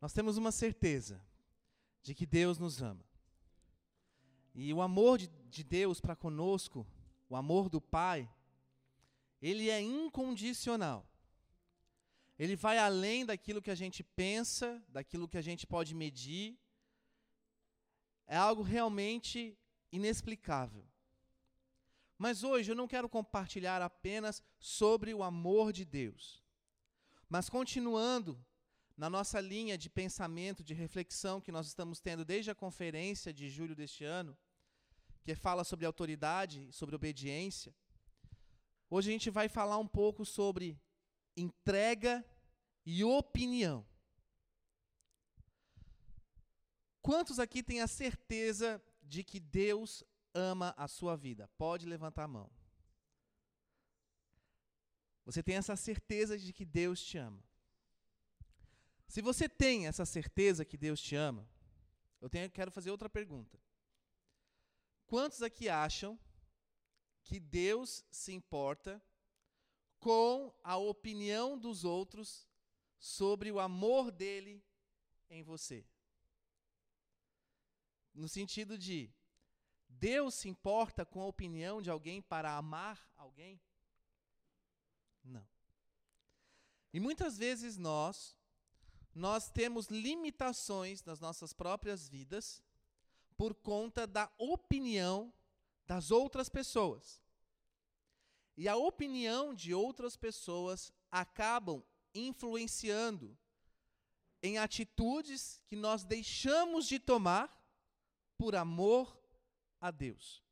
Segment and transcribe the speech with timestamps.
[0.00, 1.20] Nós temos uma certeza
[2.02, 3.04] de que Deus nos ama.
[4.54, 6.86] E o amor de, de Deus para conosco,
[7.28, 8.28] o amor do Pai,
[9.40, 11.06] ele é incondicional.
[12.38, 16.58] Ele vai além daquilo que a gente pensa, daquilo que a gente pode medir.
[18.26, 19.58] É algo realmente
[19.92, 20.84] inexplicável.
[22.16, 26.42] Mas hoje eu não quero compartilhar apenas sobre o amor de Deus.
[27.28, 28.42] Mas continuando
[29.00, 33.48] na nossa linha de pensamento, de reflexão que nós estamos tendo desde a conferência de
[33.48, 34.36] julho deste ano,
[35.24, 37.74] que fala sobre autoridade, sobre obediência,
[38.90, 40.78] hoje a gente vai falar um pouco sobre
[41.34, 42.22] entrega
[42.84, 43.86] e opinião.
[47.00, 51.48] Quantos aqui têm a certeza de que Deus ama a sua vida?
[51.56, 52.50] Pode levantar a mão.
[55.24, 57.42] Você tem essa certeza de que Deus te ama.
[59.10, 61.44] Se você tem essa certeza que Deus te ama,
[62.20, 63.60] eu tenho, quero fazer outra pergunta.
[65.04, 66.16] Quantos aqui acham
[67.24, 69.02] que Deus se importa
[69.98, 72.48] com a opinião dos outros
[73.00, 74.64] sobre o amor dele
[75.28, 75.84] em você?
[78.14, 79.12] No sentido de,
[79.88, 83.60] Deus se importa com a opinião de alguém para amar alguém?
[85.24, 85.48] Não.
[86.92, 88.38] E muitas vezes nós
[89.14, 92.62] nós temos limitações nas nossas próprias vidas
[93.36, 95.32] por conta da opinião
[95.86, 97.20] das outras pessoas.
[98.56, 101.82] E a opinião de outras pessoas acabam
[102.14, 103.36] influenciando
[104.42, 107.58] em atitudes que nós deixamos de tomar
[108.36, 109.18] por amor
[109.80, 110.42] a Deus.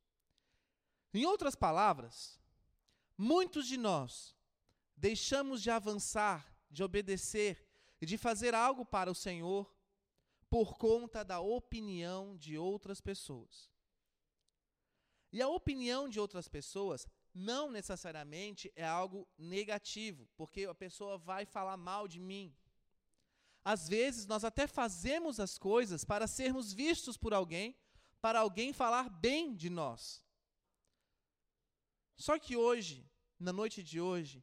[1.13, 2.41] Em outras palavras,
[3.17, 4.35] muitos de nós
[4.97, 7.68] deixamos de avançar, de obedecer
[8.07, 9.73] de fazer algo para o Senhor
[10.49, 13.71] por conta da opinião de outras pessoas.
[15.31, 21.45] E a opinião de outras pessoas não necessariamente é algo negativo, porque a pessoa vai
[21.45, 22.57] falar mal de mim.
[23.65, 27.77] Às vezes nós até fazemos as coisas para sermos vistos por alguém,
[28.21, 30.25] para alguém falar bem de nós.
[32.17, 33.07] Só que hoje,
[33.39, 34.43] na noite de hoje,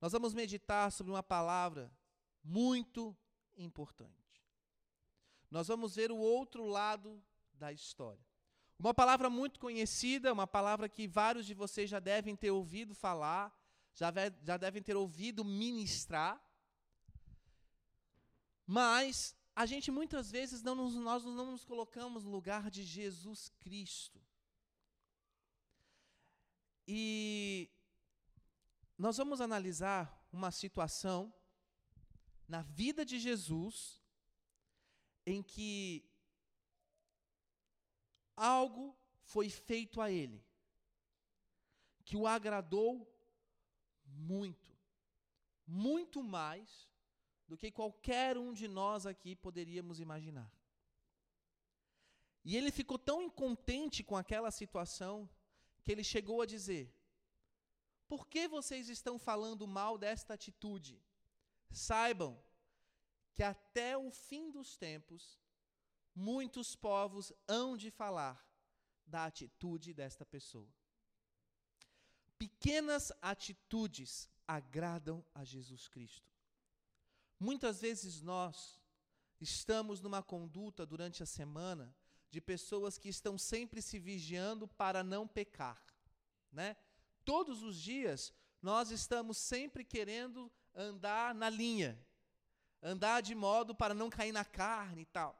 [0.00, 1.92] nós vamos meditar sobre uma palavra
[2.42, 3.16] muito
[3.56, 4.42] importante.
[5.50, 7.22] Nós vamos ver o outro lado
[7.54, 8.24] da história.
[8.78, 13.56] Uma palavra muito conhecida, uma palavra que vários de vocês já devem ter ouvido falar,
[13.94, 16.42] já, já devem ter ouvido ministrar.
[18.66, 23.50] Mas a gente muitas vezes não nos, nós não nos colocamos no lugar de Jesus
[23.60, 24.20] Cristo.
[26.88, 27.70] E
[28.98, 31.32] nós vamos analisar uma situação
[32.48, 34.00] na vida de Jesus
[35.24, 36.04] em que
[38.36, 40.44] algo foi feito a ele
[42.04, 43.08] que o agradou
[44.04, 44.76] muito,
[45.66, 46.90] muito mais
[47.46, 50.52] do que qualquer um de nós aqui poderíamos imaginar.
[52.44, 55.28] E ele ficou tão incontente com aquela situação
[55.82, 56.92] que ele chegou a dizer:
[58.08, 61.00] Por que vocês estão falando mal desta atitude?
[61.72, 62.38] Saibam
[63.32, 65.38] que até o fim dos tempos,
[66.14, 68.46] muitos povos hão de falar
[69.06, 70.68] da atitude desta pessoa.
[72.38, 76.30] Pequenas atitudes agradam a Jesus Cristo.
[77.38, 78.80] Muitas vezes nós
[79.40, 81.94] estamos numa conduta durante a semana
[82.30, 85.84] de pessoas que estão sempre se vigiando para não pecar,
[86.50, 86.76] né?
[87.24, 91.98] Todos os dias nós estamos sempre querendo andar na linha,
[92.82, 95.38] andar de modo para não cair na carne e tal.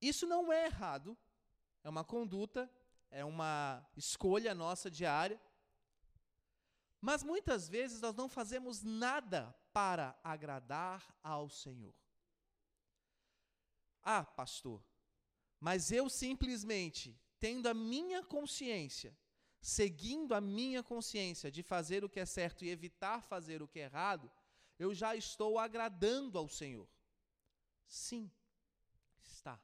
[0.00, 1.16] Isso não é errado,
[1.82, 2.70] é uma conduta,
[3.10, 5.40] é uma escolha nossa diária.
[7.00, 11.94] Mas muitas vezes nós não fazemos nada para agradar ao Senhor.
[14.02, 14.82] Ah, pastor,
[15.60, 19.16] mas eu simplesmente, tendo a minha consciência,
[19.66, 23.80] seguindo a minha consciência de fazer o que é certo e evitar fazer o que
[23.80, 24.30] é errado,
[24.78, 26.88] eu já estou agradando ao Senhor.
[27.88, 28.30] Sim,
[29.24, 29.60] está.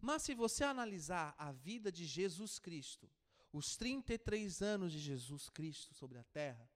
[0.00, 3.08] Mas se você analisar a vida de Jesus Cristo,
[3.52, 6.68] os 33 anos de Jesus Cristo sobre a terra,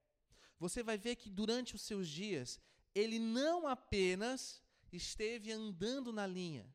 [0.57, 2.61] você vai ver que durante os seus dias,
[2.95, 4.63] ele não apenas
[4.93, 6.73] esteve andando na linha,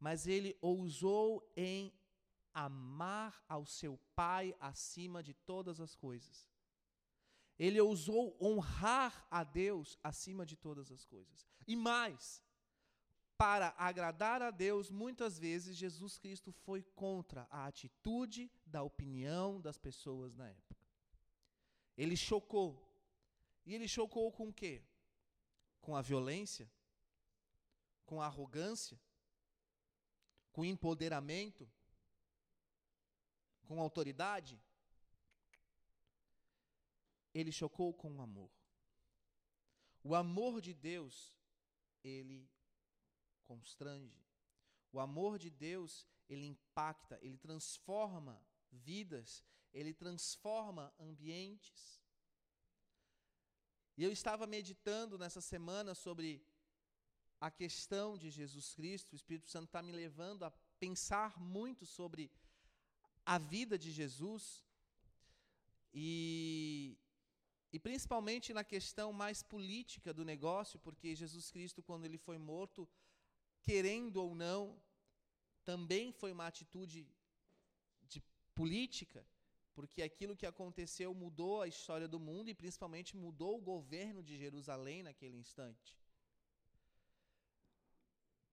[0.00, 1.94] mas ele ousou em
[2.56, 6.48] amar ao seu Pai acima de todas as coisas.
[7.58, 11.46] Ele ousou honrar a Deus acima de todas as coisas.
[11.66, 12.42] E mais,
[13.36, 19.76] para agradar a Deus, muitas vezes Jesus Cristo foi contra a atitude da opinião das
[19.76, 20.86] pessoas na época.
[21.96, 22.82] Ele chocou.
[23.66, 24.82] E ele chocou com o quê?
[25.82, 26.70] Com a violência?
[28.06, 28.98] Com a arrogância?
[30.52, 31.68] Com empoderamento?
[33.66, 34.60] Com autoridade?
[37.34, 38.50] Ele chocou com o amor.
[40.02, 41.34] O amor de Deus,
[42.02, 42.48] ele
[43.44, 44.24] constrange.
[44.92, 48.40] O amor de Deus, ele impacta, ele transforma
[48.70, 52.00] vidas, ele transforma ambientes.
[53.96, 56.46] E eu estava meditando nessa semana sobre
[57.40, 62.30] a questão de Jesus Cristo, o Espírito Santo está me levando a pensar muito sobre
[63.26, 64.64] a vida de Jesus
[65.92, 66.96] e,
[67.72, 72.88] e principalmente na questão mais política do negócio, porque Jesus Cristo, quando ele foi morto,
[73.64, 74.80] querendo ou não,
[75.64, 77.08] também foi uma atitude
[78.02, 78.22] de
[78.54, 79.26] política,
[79.74, 84.38] porque aquilo que aconteceu mudou a história do mundo e principalmente mudou o governo de
[84.38, 85.98] Jerusalém naquele instante.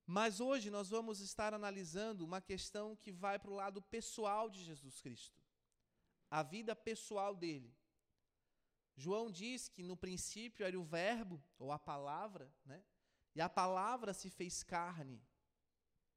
[0.06, 4.64] Mas hoje nós vamos estar analisando uma questão que vai para o lado pessoal de
[4.64, 5.42] Jesus Cristo,
[6.30, 7.74] a vida pessoal dele.
[8.96, 12.84] João diz que no princípio era o Verbo, ou a palavra, né?
[13.34, 15.22] e a palavra se fez carne.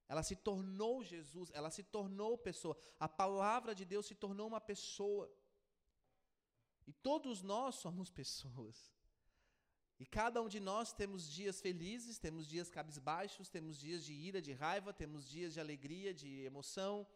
[0.08, 2.76] Ela se tornou Jesus, ela se tornou pessoa.
[2.98, 5.32] A palavra de Deus se tornou uma pessoa.
[6.86, 8.95] E todos nós somos pessoas.
[9.98, 14.42] E cada um de nós temos dias felizes, temos dias cabisbaixos, temos dias de ira,
[14.42, 17.06] de raiva, temos dias de alegria, de emoção.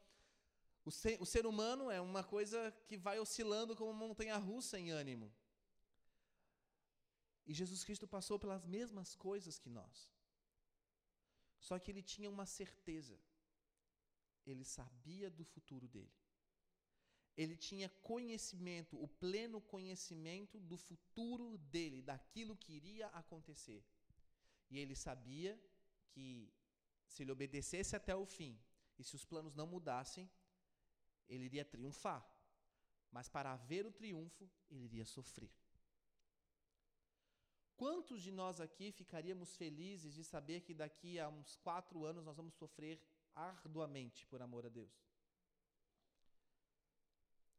[0.84, 4.78] O ser, o ser humano é uma coisa que vai oscilando como uma montanha russa
[4.78, 5.30] em ânimo.
[7.46, 10.10] E Jesus Cristo passou pelas mesmas coisas que nós.
[11.58, 13.18] Só que ele tinha uma certeza.
[14.46, 16.20] Ele sabia do futuro dele
[17.36, 23.84] ele tinha conhecimento, o pleno conhecimento do futuro dele, daquilo que iria acontecer.
[24.70, 25.60] E ele sabia
[26.10, 26.52] que
[27.06, 28.58] se ele obedecesse até o fim,
[28.98, 30.30] e se os planos não mudassem,
[31.28, 32.24] ele iria triunfar.
[33.10, 35.50] Mas para ver o triunfo, ele iria sofrer.
[37.76, 42.36] Quantos de nós aqui ficaríamos felizes de saber que daqui a uns quatro anos nós
[42.36, 43.00] vamos sofrer
[43.34, 45.09] arduamente por amor a Deus?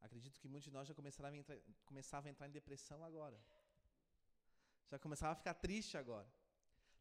[0.01, 3.39] Acredito que muitos de nós já começavam a entrar, começavam a entrar em depressão agora.
[4.89, 6.29] Já começava a ficar triste agora.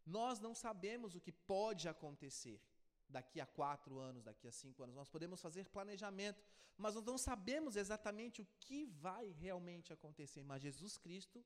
[0.04, 2.60] Nós não sabemos o que pode acontecer
[3.08, 4.94] daqui a quatro anos, daqui a cinco anos.
[4.94, 6.42] Nós podemos fazer planejamento,
[6.76, 10.42] mas nós não sabemos exatamente o que vai realmente acontecer.
[10.44, 11.44] Mas Jesus Cristo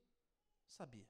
[0.66, 1.08] sabia.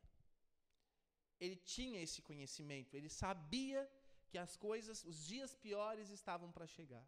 [1.41, 3.91] Ele tinha esse conhecimento, ele sabia
[4.29, 7.06] que as coisas, os dias piores estavam para chegar.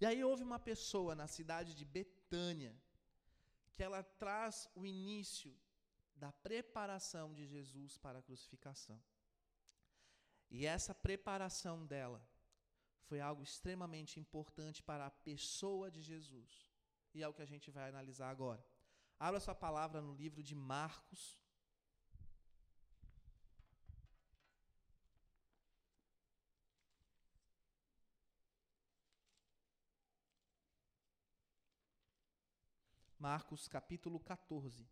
[0.00, 2.74] E aí houve uma pessoa na cidade de Betânia
[3.74, 5.54] que ela traz o início
[6.14, 9.00] da preparação de Jesus para a crucificação.
[10.50, 12.22] E essa preparação dela
[13.08, 16.66] foi algo extremamente importante para a pessoa de Jesus.
[17.14, 18.64] E é o que a gente vai analisar agora.
[19.18, 21.42] Abra sua palavra no livro de Marcos,
[33.18, 34.86] Marcos capítulo 14.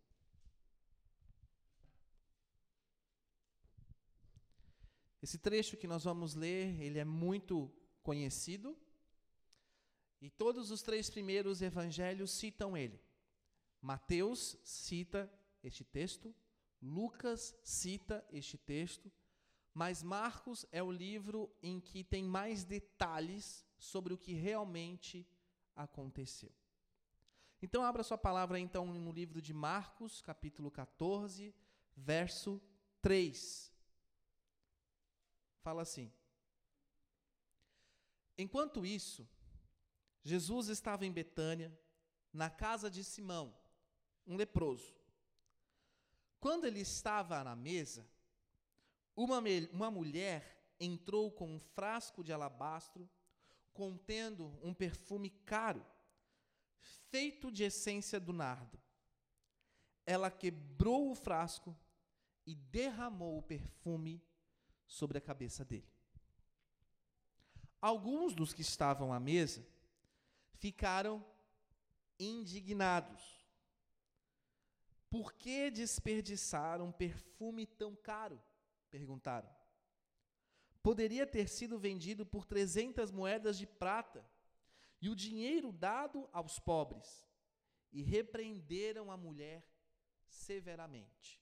[5.21, 8.77] Esse trecho que nós vamos ler, ele é muito conhecido.
[10.19, 12.99] E todos os três primeiros evangelhos citam ele.
[13.81, 15.31] Mateus cita
[15.63, 16.35] este texto,
[16.81, 19.11] Lucas cita este texto,
[19.73, 25.27] mas Marcos é o livro em que tem mais detalhes sobre o que realmente
[25.75, 26.51] aconteceu.
[27.61, 31.55] Então abra sua palavra então no livro de Marcos, capítulo 14,
[31.95, 32.61] verso
[33.01, 33.73] 3.
[35.63, 36.11] Fala assim:
[38.37, 39.27] Enquanto isso,
[40.23, 41.75] Jesus estava em Betânia,
[42.31, 43.57] na casa de Simão,
[44.27, 44.95] um leproso.
[46.39, 48.07] Quando ele estava na mesa,
[49.15, 53.09] uma, uma mulher entrou com um frasco de alabastro
[53.73, 55.83] contendo um perfume caro
[57.09, 58.79] feito de essência do nardo.
[60.05, 61.77] Ela quebrou o frasco
[62.45, 64.23] e derramou o perfume
[64.85, 65.91] sobre a cabeça dele.
[67.81, 69.65] Alguns dos que estavam à mesa
[70.53, 71.23] ficaram
[72.19, 73.45] indignados.
[75.09, 78.41] Por que desperdiçar um perfume tão caro?
[78.89, 79.49] Perguntaram.
[80.81, 84.25] Poderia ter sido vendido por 300 moedas de prata
[85.01, 87.27] e o dinheiro dado aos pobres.
[87.91, 89.65] E repreenderam a mulher
[90.27, 91.41] severamente.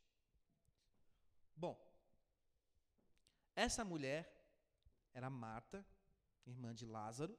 [1.56, 1.76] Bom,
[3.56, 4.32] essa mulher
[5.14, 5.86] era Marta,
[6.46, 7.38] irmã de Lázaro,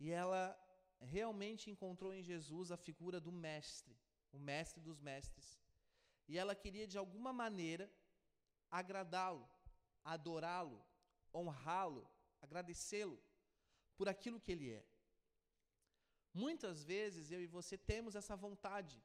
[0.00, 0.58] e ela
[1.00, 3.96] realmente encontrou em Jesus a figura do mestre,
[4.32, 5.60] o mestre dos mestres.
[6.26, 7.90] E ela queria, de alguma maneira,
[8.70, 9.48] agradá-lo,
[10.02, 10.82] adorá-lo,
[11.32, 13.22] honrá-lo, agradecê-lo
[13.96, 14.84] por aquilo que ele é.
[16.34, 19.00] Muitas vezes eu e você temos essa vontade.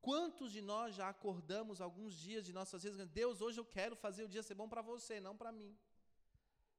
[0.00, 4.24] Quantos de nós já acordamos alguns dias de nossas vidas, Deus, hoje eu quero fazer
[4.24, 5.76] o dia ser bom para você, não para mim.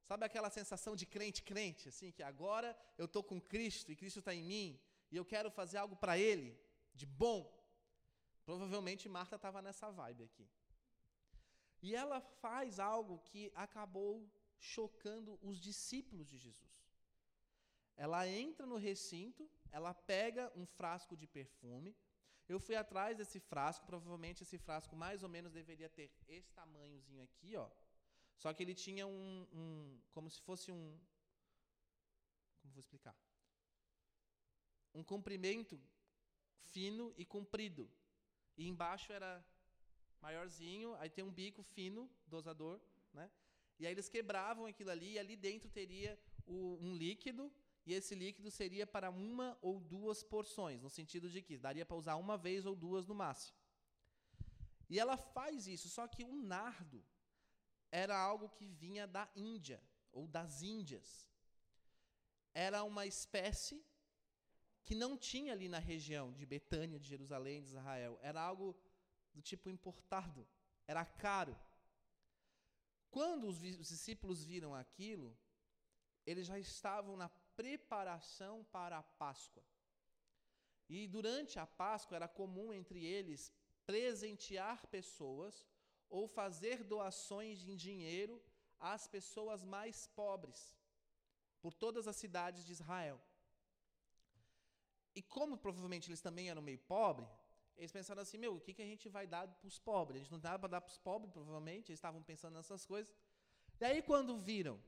[0.04, 4.20] Sabe aquela sensação de crente, crente, assim, que agora eu estou com Cristo e Cristo
[4.20, 4.80] está em mim
[5.12, 6.60] e eu quero fazer algo para Ele,
[6.96, 7.42] de bom.
[8.44, 10.50] Provavelmente Marta estava nessa vibe aqui.
[11.82, 14.28] E ela faz algo que acabou
[14.58, 16.72] chocando os discípulos de Jesus.
[17.96, 21.96] Ela entra no recinto, ela pega um frasco de perfume.
[22.48, 27.24] Eu fui atrás desse frasco, provavelmente esse frasco mais ou menos deveria ter esse tamanhozinho
[27.24, 27.70] aqui, ó.
[28.38, 31.00] Só que ele tinha um, um como se fosse um,
[32.62, 33.16] como vou explicar?
[34.94, 35.80] Um comprimento
[36.64, 37.90] fino e comprido.
[38.58, 39.44] E embaixo era
[40.22, 42.80] maiorzinho, aí tem um bico fino, dosador,
[43.14, 43.32] né?
[43.80, 47.52] E aí eles quebravam aquilo ali, e ali dentro teria o, um líquido,
[47.86, 51.98] e esse líquido seria para uma ou duas porções, no sentido de que daria para
[51.98, 53.58] usar uma vez ou duas no máximo.
[54.90, 57.04] E ela faz isso, só que o nardo
[57.92, 61.30] era algo que vinha da Índia, ou das Índias.
[62.54, 63.84] Era uma espécie
[64.84, 68.20] que não tinha ali na região de Betânia, de Jerusalém, de Israel.
[68.22, 68.76] Era algo
[69.34, 70.48] do tipo importado,
[70.86, 71.58] era caro.
[73.10, 75.38] Quando os, os discípulos viram aquilo,
[76.26, 77.30] eles já estavam na
[77.62, 79.64] preparação para a Páscoa.
[80.90, 83.42] E durante a Páscoa era comum entre eles
[83.86, 85.56] presentear pessoas
[86.10, 88.36] ou fazer doações em dinheiro
[88.80, 90.62] às pessoas mais pobres
[91.62, 93.20] por todas as cidades de Israel.
[95.14, 97.30] E como provavelmente eles também eram meio pobres,
[97.78, 100.16] eles pensaram assim: meu, o que, que a gente vai dar para os pobres?
[100.16, 101.90] A gente não dá para dar para os pobres, provavelmente.
[101.92, 103.14] Eles estavam pensando nessas coisas.
[103.80, 104.80] E aí, quando viram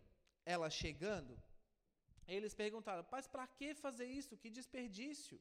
[0.43, 1.33] ela chegando,
[2.27, 4.37] eles perguntaram: mas para que fazer isso?
[4.37, 5.39] Que desperdício.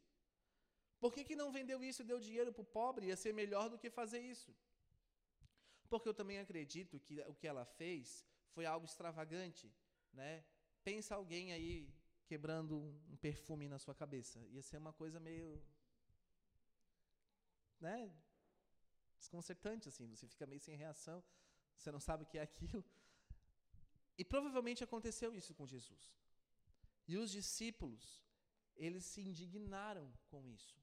[1.00, 3.06] Por que, que não vendeu isso e deu dinheiro para o pobre?
[3.06, 4.54] Ia ser melhor do que fazer isso.
[5.88, 8.24] Porque eu também acredito que o que ela fez
[8.54, 9.70] foi algo extravagante.
[10.12, 10.44] Né?
[10.84, 11.92] Pensa alguém aí
[12.26, 12.78] quebrando
[13.10, 14.38] um perfume na sua cabeça.
[14.50, 15.60] Ia ser uma coisa meio
[17.80, 18.10] né,
[19.18, 21.22] desconcertante, assim, você fica meio sem reação,
[21.76, 22.84] você não sabe o que é aquilo.
[24.16, 26.21] E provavelmente aconteceu isso com Jesus.
[27.06, 28.22] E os discípulos,
[28.76, 30.80] eles se indignaram com isso.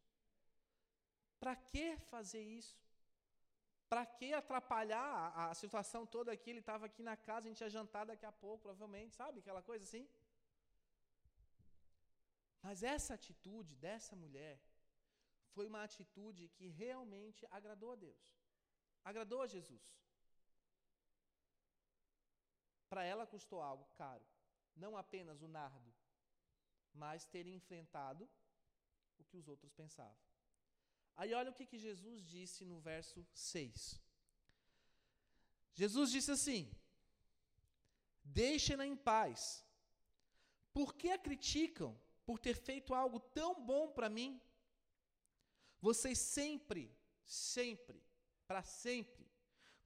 [1.40, 2.78] Para que fazer isso?
[3.88, 6.50] Para que atrapalhar a, situação toda aqui?
[6.50, 9.40] Ele estava aqui na casa, a gente ia jantar daqui a pouco, provavelmente, sabe?
[9.40, 10.08] Aquela coisa assim.
[12.62, 14.62] Mas essa atitude dessa mulher
[15.54, 18.38] foi uma atitude que realmente agradou a Deus,
[19.04, 19.98] agradou a Jesus.
[22.90, 24.26] Para ela custou algo caro,
[24.76, 25.89] não apenas o nardo,
[26.94, 28.30] mas ter enfrentado
[29.18, 30.18] o que os outros pensavam.
[31.16, 34.00] Aí olha o que, que Jesus disse no verso 6.
[35.74, 36.72] Jesus disse assim:
[38.24, 39.66] Deixem-na em paz.
[40.74, 44.42] Por que a criticam por ter feito algo tão bom para mim?
[45.82, 48.04] Vocês sempre, sempre,
[48.48, 49.30] para sempre,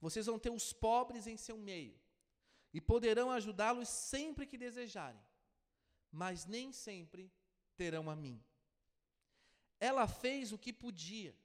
[0.00, 1.98] vocês vão ter os pobres em seu meio
[2.72, 5.22] e poderão ajudá-los sempre que desejarem,
[6.14, 7.30] mas nem sempre
[7.76, 8.40] terão a mim.
[9.80, 11.36] Ela fez o que podia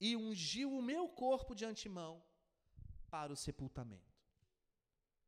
[0.00, 2.24] e ungiu o meu corpo de antemão
[3.10, 4.16] para o sepultamento.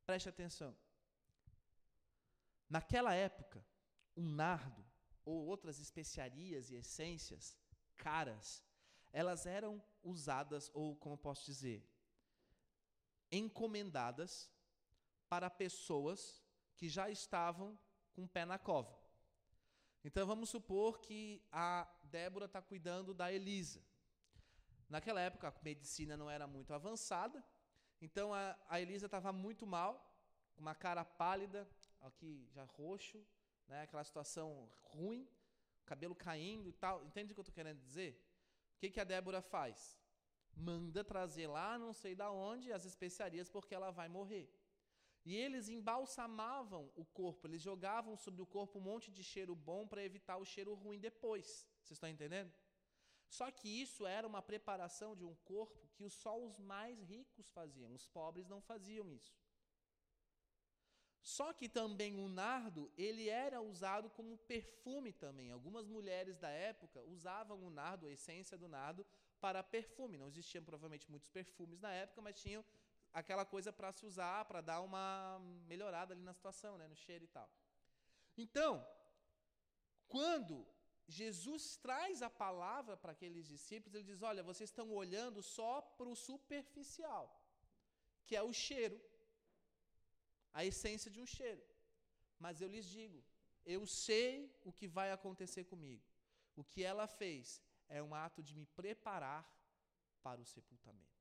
[0.06, 0.76] Preste atenção.
[2.70, 3.66] Naquela época,
[4.16, 4.84] um nardo
[5.24, 7.58] ou outras especiarias e essências
[7.96, 8.62] caras,
[9.12, 11.84] elas eram usadas, ou como posso dizer,
[13.32, 14.48] encomendadas
[15.28, 16.40] para pessoas
[16.76, 17.76] que já estavam
[18.14, 18.96] com o pé na cova.
[20.04, 23.82] Então vamos supor que a Débora está cuidando da Elisa.
[24.88, 27.44] Naquela época a medicina não era muito avançada,
[28.00, 29.92] então a, a Elisa estava muito mal,
[30.54, 31.68] com uma cara pálida,
[32.00, 33.24] aqui já roxo,
[33.66, 35.28] né, aquela situação ruim
[35.84, 37.04] cabelo caindo e tal.
[37.04, 38.12] Entende o que eu estou querendo dizer?
[38.76, 39.98] O que, que a Débora faz?
[40.56, 44.48] manda trazer lá, não sei da onde, as especiarias porque ela vai morrer.
[45.24, 49.86] E eles embalsamavam o corpo, eles jogavam sobre o corpo um monte de cheiro bom
[49.86, 51.66] para evitar o cheiro ruim depois.
[51.82, 52.52] Vocês estão entendendo?
[53.26, 57.94] Só que isso era uma preparação de um corpo que só os mais ricos faziam,
[57.94, 59.34] os pobres não faziam isso.
[61.22, 65.50] Só que também o nardo, ele era usado como perfume também.
[65.50, 69.06] Algumas mulheres da época usavam o nardo, a essência do nardo,
[69.40, 70.18] para perfume.
[70.18, 72.62] Não existiam provavelmente muitos perfumes na época, mas tinham
[73.20, 75.38] aquela coisa para se usar, para dar uma
[75.72, 77.48] melhorada ali na situação, né, no cheiro e tal.
[78.44, 78.72] Então,
[80.06, 80.66] quando
[81.06, 86.08] Jesus traz a palavra para aqueles discípulos, ele diz: Olha, vocês estão olhando só para
[86.08, 87.24] o superficial,
[88.26, 89.00] que é o cheiro
[90.54, 91.62] a essência de um cheiro.
[92.38, 93.22] Mas eu lhes digo,
[93.66, 96.04] eu sei o que vai acontecer comigo.
[96.54, 99.42] O que ela fez é um ato de me preparar
[100.22, 101.13] para o sepultamento.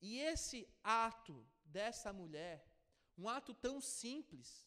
[0.00, 2.66] E esse ato dessa mulher,
[3.18, 4.66] um ato tão simples,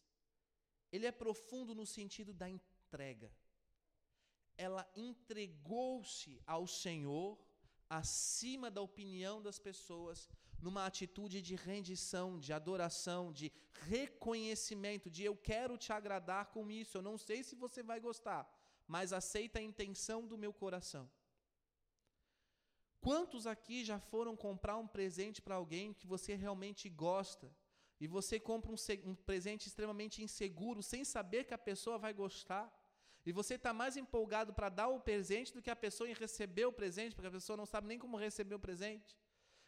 [0.91, 3.31] ele é profundo no sentido da entrega.
[4.57, 7.37] Ela entregou-se ao Senhor
[7.89, 10.29] acima da opinião das pessoas,
[10.61, 13.51] numa atitude de rendição, de adoração, de
[13.87, 18.47] reconhecimento, de eu quero te agradar com isso, eu não sei se você vai gostar,
[18.87, 21.09] mas aceita a intenção do meu coração.
[23.01, 27.49] Quantos aqui já foram comprar um presente para alguém que você realmente gosta?
[27.99, 32.73] E você compra um, um, presente extremamente inseguro, sem saber que a pessoa vai gostar.
[33.25, 36.65] E você está mais empolgado para dar o presente do que a pessoa em receber
[36.65, 39.17] o presente, porque a pessoa não sabe nem como receber o presente.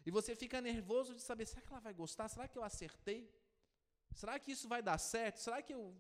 [0.06, 2.28] E você fica nervoso de saber: será que ela vai gostar?
[2.30, 3.30] Será que eu acertei?
[4.14, 5.38] Será que isso vai dar certo?
[5.38, 5.96] Será que eu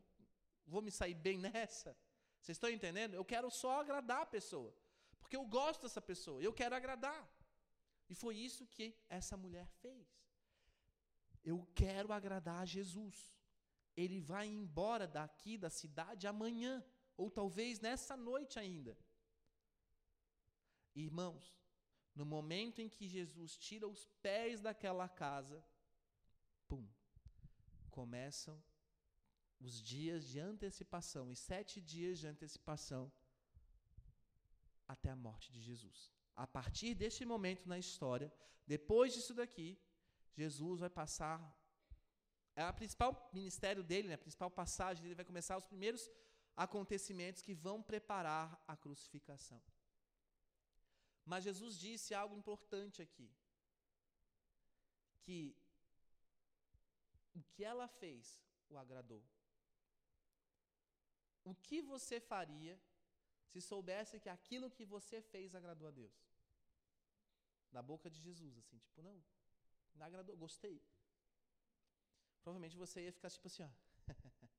[0.65, 1.95] vou me sair bem nessa?
[2.41, 3.13] Vocês estão entendendo?
[3.13, 4.73] Eu quero só agradar a pessoa.
[5.21, 7.23] Porque eu gosto dessa pessoa, eu quero agradar.
[8.09, 10.07] E foi isso que essa mulher fez.
[11.43, 13.33] Eu quero agradar a Jesus.
[13.95, 16.83] Ele vai embora daqui da cidade amanhã,
[17.15, 18.97] ou talvez nessa noite ainda.
[20.93, 21.55] Irmãos,
[22.13, 25.63] no momento em que Jesus tira os pés daquela casa,
[26.67, 26.85] pum,
[27.89, 28.61] começam
[29.59, 33.11] os dias de antecipação, e sete dias de antecipação
[34.93, 35.99] até a morte de Jesus.
[36.35, 38.31] A partir deste momento na história,
[38.65, 39.69] depois disso daqui,
[40.33, 41.39] Jesus vai passar.
[42.55, 46.09] É a principal ministério dele, né, a principal passagem dele vai começar os primeiros
[46.55, 49.61] acontecimentos que vão preparar a crucificação.
[51.25, 53.29] Mas Jesus disse algo importante aqui:
[55.23, 55.55] que
[57.33, 59.23] o que ela fez o agradou.
[61.43, 62.79] O que você faria
[63.51, 66.17] se soubesse que aquilo que você fez agradou a Deus?
[67.71, 69.17] Da boca de Jesus, assim, tipo, não,
[69.95, 70.81] não agradou, gostei.
[72.41, 73.69] Provavelmente você ia ficar tipo assim, ó.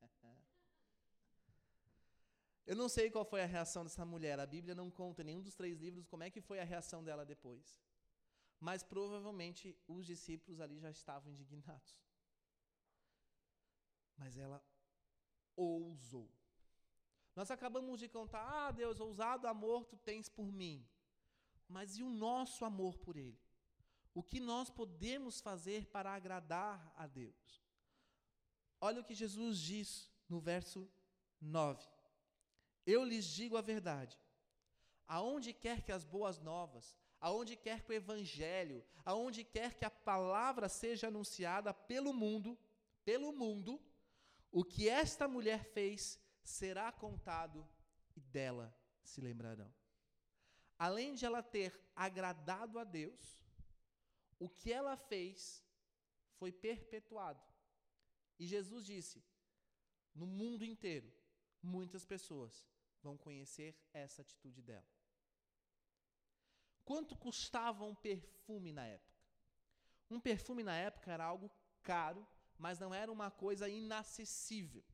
[2.65, 4.39] Eu não sei qual foi a reação dessa mulher.
[4.39, 7.03] A Bíblia não conta em nenhum dos três livros como é que foi a reação
[7.03, 7.83] dela depois.
[8.61, 11.99] Mas provavelmente os discípulos ali já estavam indignados.
[14.17, 14.65] Mas ela
[15.57, 16.31] ousou.
[17.35, 20.87] Nós acabamos de contar: Ah, Deus, ousado amor tu tens por mim.
[21.69, 23.41] Mas e o nosso amor por Ele?
[24.15, 27.63] O que nós podemos fazer para agradar a Deus?
[28.81, 30.91] Olha o que Jesus diz no verso
[31.41, 31.89] 9.
[32.85, 34.21] Eu lhes digo a verdade.
[35.07, 39.91] Aonde quer que as boas novas, aonde quer que o evangelho, aonde quer que a
[39.91, 42.59] palavra seja anunciada pelo mundo,
[43.05, 43.81] pelo mundo,
[44.51, 47.67] o que esta mulher fez será contado
[48.17, 49.73] e dela se lembrarão.
[50.79, 53.45] Além de ela ter agradado a Deus,
[54.39, 55.65] o que ela fez
[56.39, 57.43] foi perpetuado.
[58.39, 59.25] E Jesus disse:
[60.15, 61.13] no mundo inteiro,
[61.63, 62.67] muitas pessoas
[63.01, 64.87] vão conhecer essa atitude dela.
[66.85, 69.13] Quanto custava um perfume na época?
[70.11, 71.51] Um perfume na época era algo
[71.83, 72.27] caro,
[72.59, 74.85] mas não era uma coisa inacessível.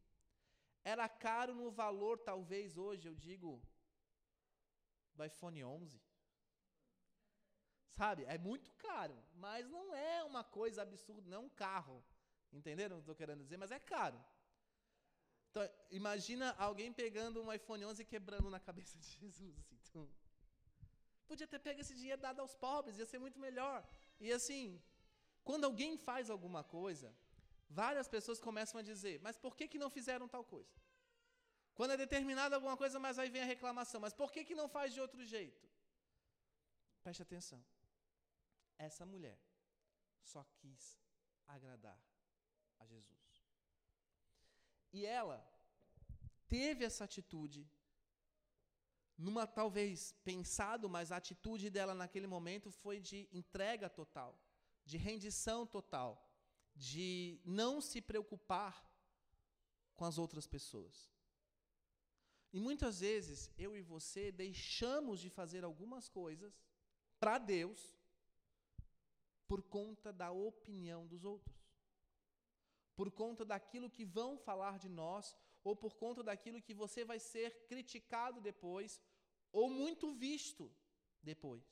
[0.92, 3.50] Era caro no valor, talvez hoje eu digo,
[5.14, 6.00] do iPhone 11.
[7.98, 8.24] Sabe?
[8.34, 11.96] É muito caro, mas não é uma coisa absurda, não é um carro.
[12.58, 13.58] Entenderam o que eu estou querendo dizer?
[13.64, 14.18] Mas é caro.
[15.50, 19.72] Então, imagina alguém pegando um iPhone 11 e quebrando na cabeça de Jesus.
[19.72, 20.08] Então,
[21.26, 23.78] podia ter pego esse dinheiro dado aos pobres, ia ser muito melhor.
[24.18, 24.82] E assim,
[25.48, 27.14] quando alguém faz alguma coisa,
[27.68, 30.74] várias pessoas começam a dizer: Mas por que, que não fizeram tal coisa?
[31.74, 34.68] Quando é determinada alguma coisa, mas aí vem a reclamação: Mas por que, que não
[34.68, 35.68] faz de outro jeito?
[37.02, 37.64] Preste atenção.
[38.76, 39.38] essa mulher
[40.22, 41.00] só quis
[41.46, 42.00] agradar
[42.78, 43.44] a Jesus.
[44.92, 45.38] E ela
[46.48, 47.68] teve essa atitude,
[49.16, 54.38] numa talvez pensado, mas a atitude dela naquele momento foi de entrega total,
[54.84, 56.27] de rendição total,
[56.78, 58.88] de não se preocupar
[59.96, 61.10] com as outras pessoas.
[62.52, 66.62] E muitas vezes eu e você deixamos de fazer algumas coisas
[67.18, 67.98] para Deus
[69.46, 71.58] por conta da opinião dos outros.
[72.94, 77.18] Por conta daquilo que vão falar de nós, ou por conta daquilo que você vai
[77.18, 79.00] ser criticado depois,
[79.52, 80.72] ou muito visto
[81.22, 81.64] depois.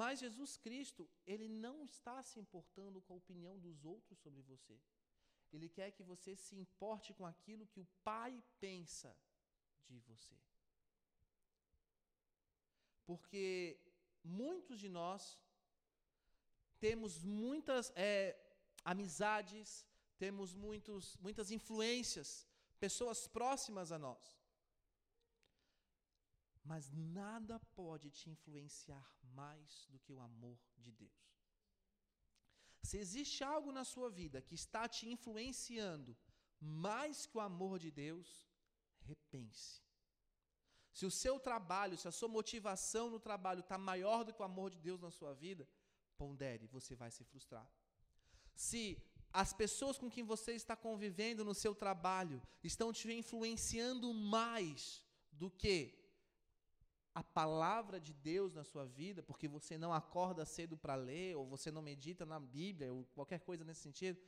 [0.00, 4.76] Mas Jesus Cristo, ele não está se importando com a opinião dos outros sobre você.
[5.52, 9.16] Ele quer que você se importe com aquilo que o Pai pensa
[9.88, 10.36] de você.
[13.06, 13.78] Porque
[14.24, 15.38] muitos de nós
[16.80, 18.36] temos muitas é,
[18.84, 19.86] amizades,
[20.18, 22.48] temos muitos, muitas influências,
[22.80, 24.36] pessoas próximas a nós.
[26.64, 31.22] Mas nada pode te influenciar mais do que o amor de Deus.
[32.82, 36.16] Se existe algo na sua vida que está te influenciando
[36.60, 38.48] mais que o amor de Deus,
[39.00, 39.82] repense.
[40.92, 44.44] Se o seu trabalho, se a sua motivação no trabalho está maior do que o
[44.44, 45.68] amor de Deus na sua vida,
[46.16, 47.68] pondere, você vai se frustrar.
[48.54, 55.02] Se as pessoas com quem você está convivendo no seu trabalho estão te influenciando mais
[55.32, 56.03] do que
[57.14, 61.46] a palavra de Deus na sua vida, porque você não acorda cedo para ler, ou
[61.46, 64.20] você não medita na Bíblia, ou qualquer coisa nesse sentido,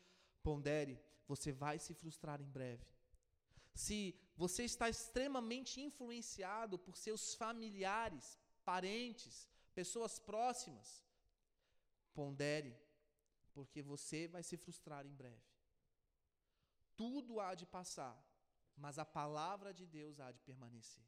[0.43, 2.87] pondere, você vai se frustrar em breve.
[3.75, 3.99] Se
[4.37, 11.05] você está extremamente influenciado por seus familiares, parentes, pessoas próximas,
[12.17, 12.75] Pondere,
[13.53, 15.51] porque você vai se frustrar em breve.
[16.97, 18.17] Tudo há de passar,
[18.75, 21.05] mas a palavra de Deus há de permanecer.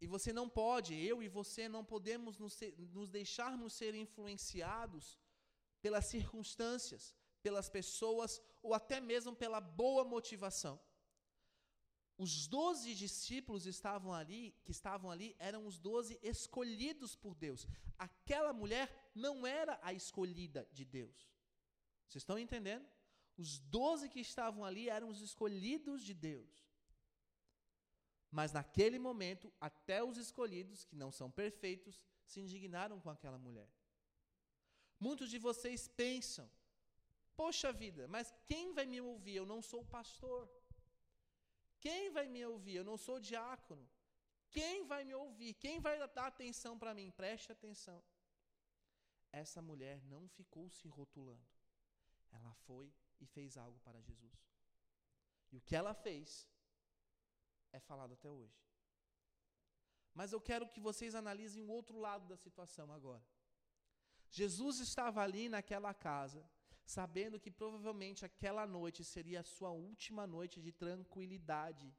[0.00, 2.58] E você não pode, eu e você não podemos nos,
[2.92, 5.18] nos deixarmos ser influenciados
[5.82, 10.80] pelas circunstâncias, pelas pessoas ou até mesmo pela boa motivação.
[12.16, 17.64] Os doze discípulos estavam ali, que estavam ali, eram os doze escolhidos por Deus.
[17.96, 21.30] Aquela mulher não era a escolhida de Deus.
[22.08, 22.84] Vocês estão entendendo?
[23.36, 26.67] Os doze que estavam ali eram os escolhidos de Deus.
[28.30, 33.70] Mas naquele momento, até os escolhidos, que não são perfeitos, se indignaram com aquela mulher.
[35.00, 36.50] Muitos de vocês pensam:
[37.34, 39.36] poxa vida, mas quem vai me ouvir?
[39.36, 40.48] Eu não sou pastor.
[41.80, 42.76] Quem vai me ouvir?
[42.76, 43.88] Eu não sou diácono.
[44.50, 45.54] Quem vai me ouvir?
[45.54, 47.10] Quem vai dar atenção para mim?
[47.10, 48.02] Preste atenção.
[49.30, 51.48] Essa mulher não ficou se rotulando.
[52.32, 54.32] Ela foi e fez algo para Jesus.
[55.52, 56.48] E o que ela fez
[57.72, 58.58] é falado até hoje.
[60.14, 63.24] Mas eu quero que vocês analisem o outro lado da situação agora.
[64.30, 66.44] Jesus estava ali naquela casa,
[66.84, 71.94] sabendo que provavelmente aquela noite seria a sua última noite de tranquilidade.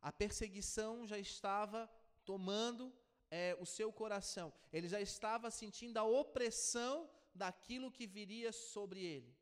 [0.00, 1.90] A perseguição já estava
[2.24, 2.92] tomando
[3.30, 9.36] é, o seu coração, ele já estava sentindo a opressão daquilo que viria sobre ele,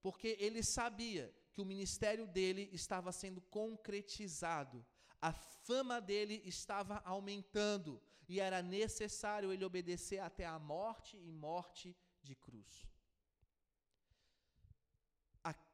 [0.00, 4.84] porque ele sabia que o ministério dele estava sendo concretizado,
[5.22, 11.96] a fama dele estava aumentando e era necessário ele obedecer até a morte e morte
[12.22, 12.92] de cruz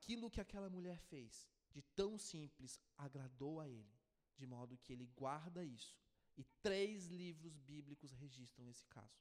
[0.09, 3.95] aquilo que aquela mulher fez, de tão simples, agradou a ele,
[4.35, 5.95] de modo que ele guarda isso.
[6.35, 9.21] E três livros bíblicos registram esse caso.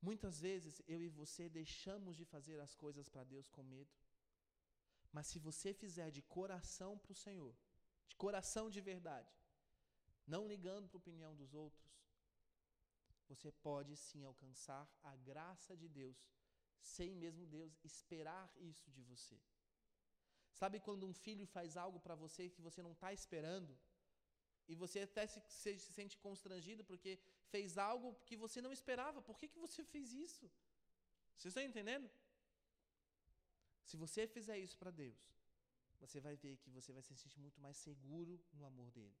[0.00, 3.90] Muitas vezes eu e você deixamos de fazer as coisas para Deus com medo.
[5.10, 7.56] Mas se você fizer de coração para o Senhor,
[8.08, 9.32] de coração de verdade,
[10.26, 11.88] não ligando para a opinião dos outros,
[13.28, 16.18] você pode sim alcançar a graça de Deus
[16.80, 19.38] sem mesmo Deus esperar isso de você.
[20.60, 23.72] Sabe quando um filho faz algo para você que você não está esperando?
[24.70, 27.18] E você até se, se, se, sente constrangido porque
[27.52, 29.22] fez algo que você não esperava.
[29.28, 30.50] Por que, que você fez isso?
[31.36, 32.10] Vocês estão entendendo?
[33.88, 35.18] Se você fizer isso para Deus,
[36.00, 39.16] você vai ver que você vai se sentir muito mais seguro no amor dele.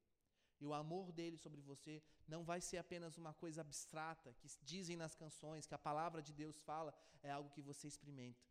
[0.60, 4.96] E o amor dele sobre você não vai ser apenas uma coisa abstrata que dizem
[4.96, 8.44] nas canções, que a palavra de Deus fala, é algo que você experimenta.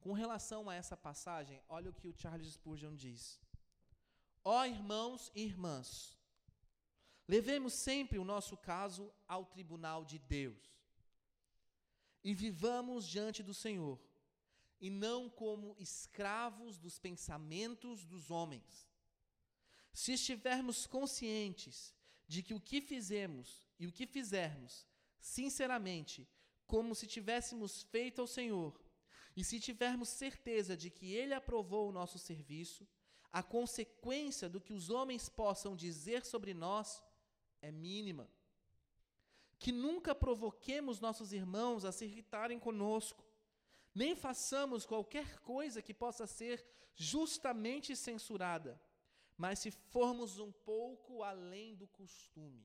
[0.00, 3.40] Com relação a essa passagem, olha o que o Charles Spurgeon diz:
[4.44, 6.18] Ó oh, irmãos e irmãs,
[7.28, 10.66] Levemos sempre o nosso caso ao tribunal de Deus
[12.24, 14.00] e vivamos diante do Senhor,
[14.80, 18.88] e não como escravos dos pensamentos dos homens.
[19.92, 21.94] Se estivermos conscientes
[22.26, 24.86] de que o que fizemos e o que fizermos,
[25.18, 26.28] sinceramente,
[26.66, 28.80] como se tivéssemos feito ao Senhor,
[29.34, 32.86] e se tivermos certeza de que Ele aprovou o nosso serviço,
[33.32, 37.02] a consequência do que os homens possam dizer sobre nós
[37.60, 38.28] é mínima.
[39.58, 43.24] Que nunca provoquemos nossos irmãos a se irritarem conosco,
[44.00, 48.80] nem façamos qualquer coisa que possa ser justamente censurada,
[49.36, 52.64] mas se formos um pouco além do costume.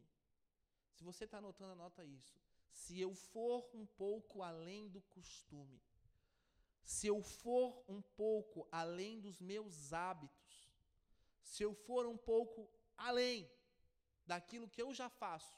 [0.92, 2.40] Se você está anotando, anota isso.
[2.72, 5.82] Se eu for um pouco além do costume,
[6.84, 10.72] se eu for um pouco além dos meus hábitos,
[11.42, 13.50] se eu for um pouco além
[14.26, 15.58] daquilo que eu já faço,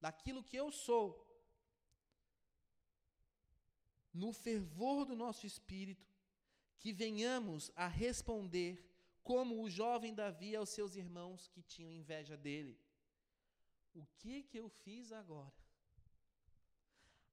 [0.00, 1.29] daquilo que eu sou,
[4.12, 6.08] no fervor do nosso espírito,
[6.78, 8.84] que venhamos a responder
[9.22, 12.78] como o jovem Davi aos seus irmãos que tinham inveja dele.
[13.94, 15.52] O que que eu fiz agora?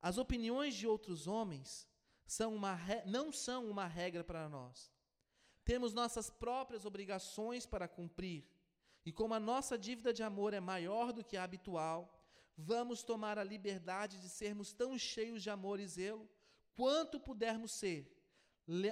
[0.01, 1.87] As opiniões de outros homens
[2.25, 4.91] são uma não são uma regra para nós.
[5.63, 8.45] Temos nossas próprias obrigações para cumprir.
[9.05, 12.21] E como a nossa dívida de amor é maior do que a habitual,
[12.57, 16.29] vamos tomar a liberdade de sermos tão cheios de amor e zelo
[16.77, 18.07] quanto pudermos ser,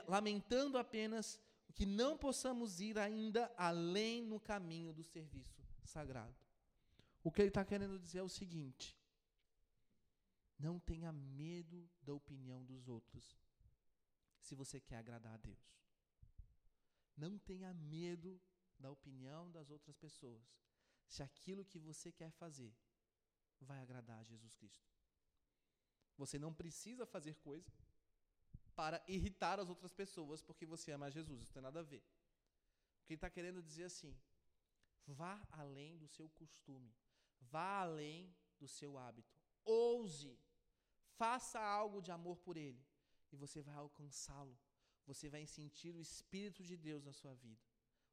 [0.08, 1.39] lamentando apenas
[1.76, 6.36] que não possamos ir ainda além no caminho do serviço sagrado.
[7.24, 8.98] O que ele está querendo dizer é o seguinte:
[10.58, 13.38] não tenha medo da opinião dos outros,
[14.39, 15.80] se você quer agradar a Deus.
[17.15, 18.41] Não tenha medo
[18.80, 20.43] da opinião das outras pessoas,
[21.08, 22.76] se aquilo que você quer fazer
[23.62, 24.94] vai agradar a Jesus Cristo.
[26.17, 27.71] Você não precisa fazer coisa
[28.75, 31.41] para irritar as outras pessoas porque você ama Jesus.
[31.41, 32.04] Isso não tem nada a ver.
[33.01, 34.17] O que ele está querendo dizer assim:
[35.06, 36.93] vá além do seu costume,
[37.39, 40.39] vá além do seu hábito, ouse,
[41.17, 42.84] faça algo de amor por ele
[43.32, 44.58] e você vai alcançá-lo.
[45.06, 47.62] Você vai sentir o Espírito de Deus na sua vida,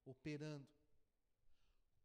[0.05, 0.69] operando.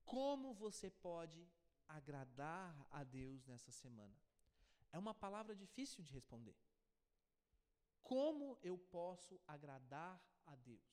[0.06, 1.46] Como você pode
[1.88, 4.16] agradar a Deus nessa semana?
[4.98, 6.56] É uma palavra difícil de responder.
[8.02, 10.20] Como eu posso agradar
[10.52, 10.90] a Deus?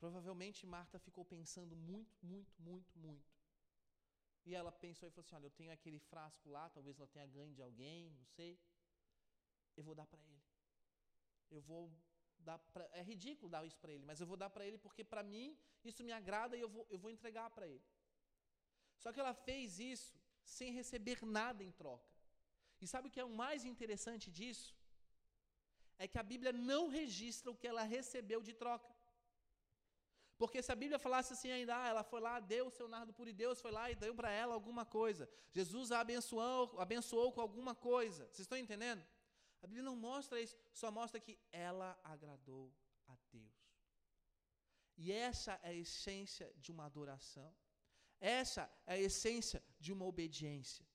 [0.00, 3.32] Provavelmente Marta ficou pensando muito, muito, muito, muito.
[4.44, 7.26] E ela pensou e falou assim: Olha, eu tenho aquele frasco lá, talvez ela tenha
[7.26, 8.58] ganho de alguém, não sei.
[9.76, 10.42] Eu vou dar para ele.
[11.48, 11.82] Eu vou
[12.40, 15.04] dar pra, É ridículo dar isso para ele, mas eu vou dar para ele porque
[15.04, 17.86] para mim isso me agrada e eu vou, eu vou entregar para ele.
[18.98, 22.10] Só que ela fez isso sem receber nada em troca.
[22.80, 24.74] E sabe o que é o mais interessante disso?
[25.98, 28.90] É que a Bíblia não registra o que ela recebeu de troca.
[30.40, 33.12] Porque se a Bíblia falasse assim ainda, ah, ela foi lá, deu o seu nardo
[33.12, 35.28] por Deus, foi lá e deu para ela alguma coisa.
[35.50, 38.24] Jesus a abençoou, abençoou com alguma coisa.
[38.24, 39.04] Vocês estão entendendo?
[39.62, 42.72] A Bíblia não mostra isso, só mostra que ela agradou
[43.06, 43.60] a Deus.
[44.96, 47.54] E essa é a essência de uma adoração.
[48.20, 50.86] Essa é a essência de uma obediência.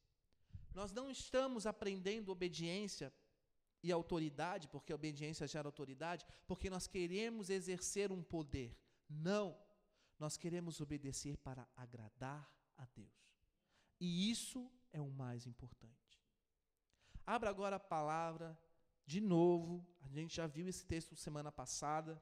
[0.74, 3.12] Nós não estamos aprendendo obediência
[3.82, 8.78] e autoridade, porque a obediência gera autoridade, porque nós queremos exercer um poder.
[9.10, 9.58] Não.
[10.20, 13.36] Nós queremos obedecer para agradar a Deus.
[14.00, 16.22] E isso é o mais importante.
[17.26, 18.58] Abra agora a palavra
[19.06, 19.86] de novo.
[20.02, 22.22] A gente já viu esse texto semana passada.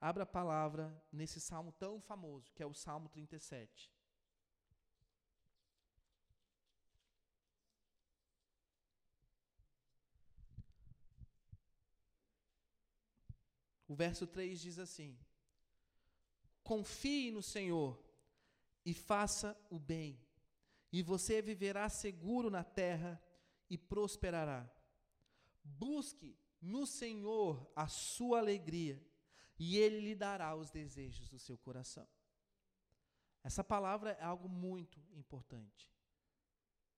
[0.00, 3.92] Abra a palavra nesse salmo tão famoso, que é o Salmo 37.
[13.90, 15.18] O verso 3 diz assim:
[16.62, 18.00] Confie no Senhor
[18.86, 20.16] e faça o bem,
[20.92, 23.20] e você viverá seguro na terra
[23.68, 24.70] e prosperará.
[25.64, 29.04] Busque no Senhor a sua alegria,
[29.58, 32.06] e Ele lhe dará os desejos do seu coração.
[33.42, 35.92] Essa palavra é algo muito importante.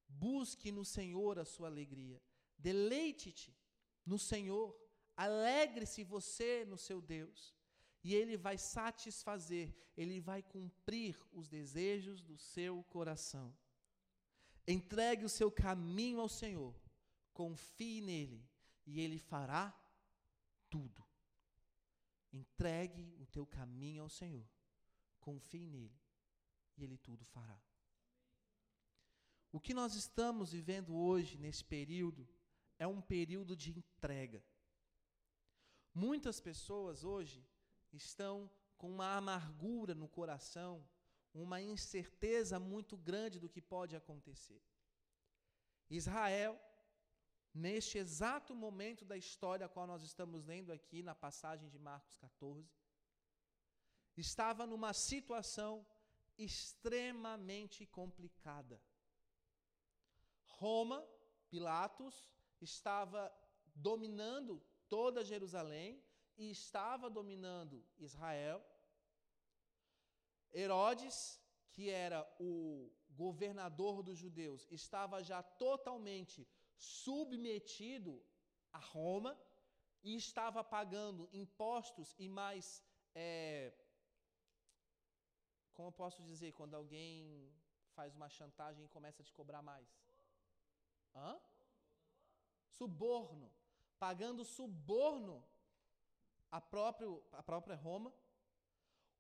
[0.07, 2.21] Busque no Senhor a sua alegria.
[2.59, 3.57] Deleite-te
[4.05, 4.79] no Senhor.
[5.17, 7.55] Alegre-se você no seu Deus,
[8.03, 13.55] e Ele vai satisfazer, Ele vai cumprir os desejos do seu coração.
[14.67, 16.75] Entregue o seu caminho ao Senhor,
[17.33, 18.49] confie nele,
[18.87, 19.77] e Ele fará
[20.71, 21.05] tudo.
[22.33, 24.49] Entregue o teu caminho ao Senhor,
[25.21, 26.01] confie nele,
[26.77, 27.61] e Ele tudo fará.
[29.53, 32.27] O que nós estamos vivendo hoje, nesse período,
[32.79, 34.43] é um período de entrega.
[35.95, 37.47] Muitas pessoas hoje
[37.93, 40.87] estão com uma amargura no coração,
[41.35, 44.63] uma incerteza muito grande do que pode acontecer.
[45.91, 46.59] Israel,
[47.53, 52.17] neste exato momento da história a qual nós estamos lendo aqui na passagem de Marcos
[52.17, 52.67] 14,
[54.17, 55.87] estava numa situação
[56.39, 58.81] extremamente complicada.
[60.47, 61.07] Roma,
[61.51, 63.31] Pilatos, estava
[63.75, 64.63] dominando
[64.95, 65.91] toda Jerusalém
[66.37, 67.77] e estava dominando
[68.07, 68.59] Israel.
[70.63, 71.17] Herodes,
[71.73, 78.23] que era o governador dos judeus, estava já totalmente submetido
[78.71, 79.33] a Roma
[80.03, 82.85] e estava pagando impostos e mais.
[83.15, 83.73] É,
[85.73, 87.51] como eu posso dizer, quando alguém
[87.97, 89.89] faz uma chantagem e começa a te cobrar mais?
[91.15, 91.41] Hã?
[92.79, 93.51] Suborno.
[94.05, 95.37] Pagando suborno
[96.51, 97.11] a, próprio,
[97.41, 98.11] a própria Roma.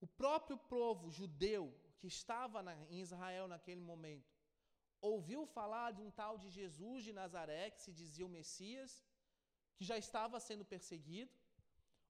[0.05, 1.64] O próprio povo judeu
[1.99, 4.33] que estava na, em Israel naquele momento
[5.11, 8.90] ouviu falar de um tal de Jesus de Nazaré, que se dizia o Messias,
[9.77, 11.33] que já estava sendo perseguido.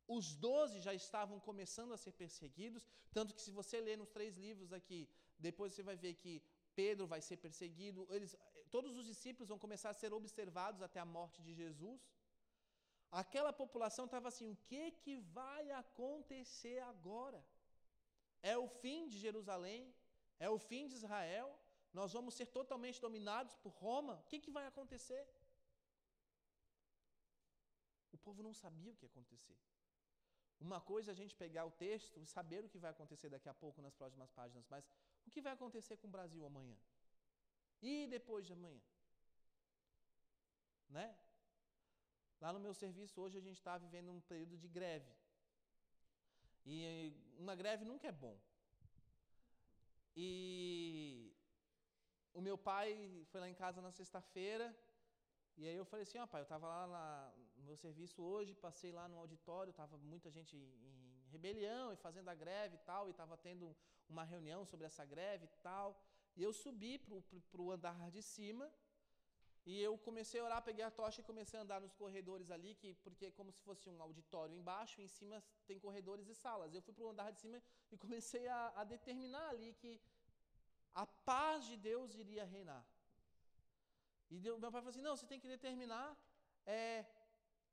[0.07, 4.37] Os doze já estavam começando a ser perseguidos, tanto que se você ler nos três
[4.37, 5.09] livros aqui,
[5.39, 6.43] depois você vai ver que
[6.81, 8.37] Pedro vai ser perseguido, eles,
[8.71, 12.01] todos os discípulos vão começar a ser observados até a morte de Jesus.
[13.21, 17.45] Aquela população estava assim: o que, que vai acontecer agora?
[18.43, 19.95] É o fim de Jerusalém?
[20.41, 21.49] É o fim de Israel?
[21.93, 24.15] Nós vamos ser totalmente dominados por Roma?
[24.15, 25.23] O que, que vai acontecer?
[28.11, 29.59] O povo não sabia o que ia acontecer.
[30.59, 33.49] Uma coisa é a gente pegar o texto e saber o que vai acontecer daqui
[33.49, 34.89] a pouco nas próximas páginas, mas
[35.27, 36.79] o que vai acontecer com o Brasil amanhã?
[37.83, 38.81] E depois de amanhã?
[40.89, 41.07] Né?
[42.43, 45.13] Lá no meu serviço hoje a gente está vivendo um período de greve.
[46.67, 46.77] E
[47.39, 48.37] uma greve nunca é bom.
[50.17, 51.33] E
[52.35, 52.89] o meu pai
[53.31, 54.67] foi lá em casa na sexta-feira,
[55.57, 58.57] e aí eu falei assim, ó pai, eu estava lá na, no meu serviço hoje,
[58.67, 63.07] passei lá no auditório, estava muita gente em rebelião e fazendo a greve e tal,
[63.07, 63.77] e estava tendo
[64.09, 65.89] uma reunião sobre essa greve e tal.
[66.37, 68.69] E eu subi para o andar de cima,
[69.65, 72.75] e eu comecei a orar, peguei a tocha e comecei a andar nos corredores ali,
[72.75, 76.35] que, porque é como se fosse um auditório embaixo, e em cima tem corredores e
[76.35, 76.75] salas.
[76.75, 80.01] Eu fui para o andar de cima e comecei a, a determinar ali que
[80.95, 82.85] a paz de Deus iria reinar.
[84.31, 86.17] E Deus, meu pai falou assim: não, você tem que determinar
[86.67, 87.05] é,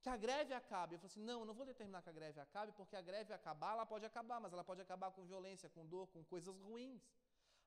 [0.04, 0.96] que a greve acabe.
[0.96, 3.34] Eu falei assim: não, eu não vou determinar que a greve acabe, porque a greve
[3.34, 7.04] acabar, ela pode acabar, mas ela pode acabar com violência, com dor, com coisas ruins.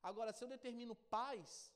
[0.03, 1.73] Agora, se eu determino paz,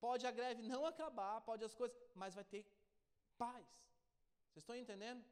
[0.00, 2.62] Pode a greve não acabar, pode as coisas, mas vai ter
[3.38, 3.66] paz.
[4.48, 5.24] Vocês estão entendendo?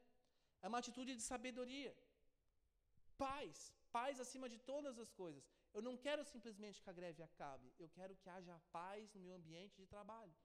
[0.61, 1.95] É uma atitude de sabedoria.
[3.17, 5.43] Paz, paz acima de todas as coisas.
[5.73, 9.35] Eu não quero simplesmente que a greve acabe, eu quero que haja paz no meu
[9.35, 10.35] ambiente de trabalho.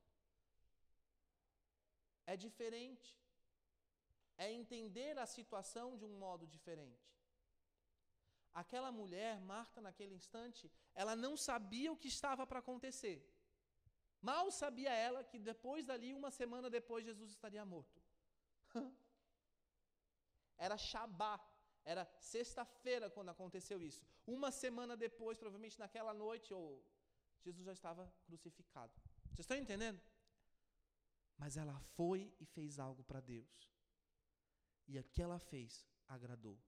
[2.27, 3.11] É diferente.
[4.37, 7.11] É entender a situação de um modo diferente.
[8.53, 13.19] Aquela mulher, Marta, naquele instante, ela não sabia o que estava para acontecer.
[14.23, 18.03] Mal sabia ela que depois dali, uma semana depois, Jesus estaria morto.
[20.59, 21.41] Era Shabá,
[21.85, 24.05] era sexta-feira quando aconteceu isso.
[24.27, 26.85] Uma semana depois, provavelmente naquela noite, ou
[27.41, 28.93] Jesus já estava crucificado.
[29.31, 30.01] Vocês estão entendendo?
[31.39, 33.73] Mas ela foi e fez algo para Deus.
[34.87, 36.59] E o que ela fez agradou.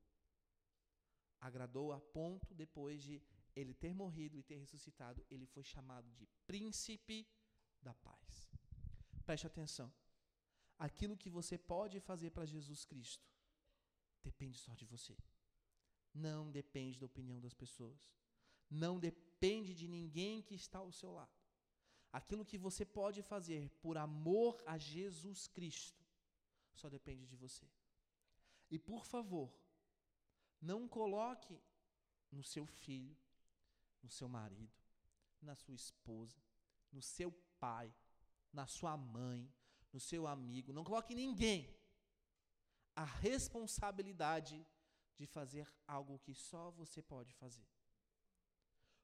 [1.39, 3.23] Agradou a ponto, depois de
[3.55, 7.29] ele ter morrido e ter ressuscitado, ele foi chamado de príncipe
[7.83, 8.51] da paz.
[9.25, 9.93] Preste atenção.
[10.79, 13.29] Aquilo que você pode fazer para Jesus Cristo
[14.23, 15.17] depende só de você.
[16.15, 18.13] Não depende da opinião das pessoas.
[18.69, 21.43] Não depende de ninguém que está ao seu lado.
[22.13, 26.03] Aquilo que você pode fazer por amor a Jesus Cristo
[26.73, 27.67] só depende de você.
[28.71, 29.53] E por favor,
[30.61, 31.61] não coloque
[32.31, 33.17] no seu filho,
[34.03, 34.73] no seu marido,
[35.41, 36.41] na sua esposa,
[36.91, 37.31] no seu
[37.65, 37.87] pai,
[38.59, 39.41] na sua mãe,
[39.93, 41.61] no seu amigo, não coloque ninguém
[43.03, 44.57] a responsabilidade
[45.19, 47.67] de fazer algo que só você pode fazer.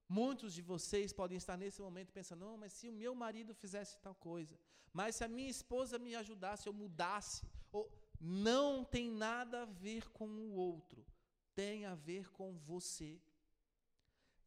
[0.08, 3.98] Muitos de vocês podem estar nesse momento pensando: não, mas se o meu marido fizesse
[4.06, 4.58] tal coisa,
[4.92, 7.84] mas se a minha esposa me ajudasse, eu mudasse, ou
[8.20, 11.06] não tem nada a ver com o outro,
[11.54, 13.20] tem a ver com você.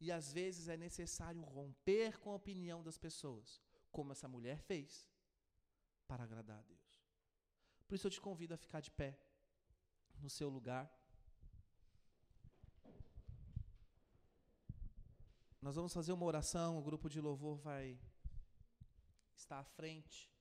[0.00, 3.62] E às vezes é necessário romper com a opinião das pessoas,
[3.92, 5.08] como essa mulher fez,
[6.08, 7.00] para agradar a Deus.
[7.86, 9.20] Por isso eu te convido a ficar de pé
[10.18, 10.90] no seu lugar.
[15.60, 18.00] Nós vamos fazer uma oração, o grupo de louvor vai
[19.36, 20.32] estar à frente.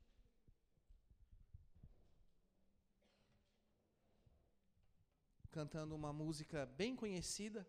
[5.52, 7.68] Cantando uma música bem conhecida.